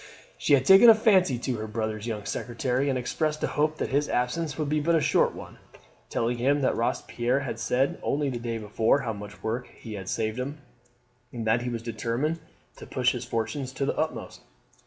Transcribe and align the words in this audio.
She 0.35 0.53
had 0.55 0.65
taken 0.65 0.89
a 0.89 0.95
fancy 0.95 1.37
to 1.37 1.57
her 1.57 1.67
brother's 1.67 2.07
young 2.07 2.25
secretary, 2.25 2.89
and 2.89 2.97
expressed 2.97 3.43
a 3.43 3.47
hope 3.53 3.77
that 3.77 3.89
his 3.89 4.09
absence 4.09 4.57
would 4.57 4.67
be 4.67 4.79
but 4.79 4.95
a 4.95 4.99
short 4.99 5.35
one, 5.35 5.59
telling 6.09 6.39
him 6.39 6.61
that 6.61 6.75
Robespierre 6.75 7.41
had 7.41 7.59
said 7.59 7.99
only 8.01 8.27
the 8.31 8.39
day 8.39 8.57
before 8.57 9.01
how 9.01 9.13
much 9.13 9.43
work 9.43 9.67
he 9.67 9.93
had 9.93 10.09
saved 10.09 10.39
him, 10.39 10.57
and 11.31 11.45
that 11.45 11.61
he 11.61 11.69
was 11.69 11.83
determined 11.83 12.39
to 12.77 12.87
push 12.87 13.11
his 13.11 13.25
fortunes 13.25 13.71
to 13.73 13.85
the 13.85 13.95
utmost. 13.95 14.41